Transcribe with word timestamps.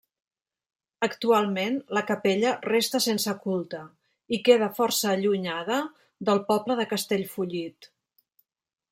Actualment 1.07 1.75
la 1.97 2.01
capella 2.11 2.53
resta 2.67 3.01
sense 3.05 3.35
culte 3.43 3.81
i 4.37 4.39
queda 4.49 4.69
força 4.79 5.11
allunyada 5.11 5.77
del 6.31 6.41
poble 6.49 6.79
de 6.81 6.87
Castellfollit. 6.95 7.89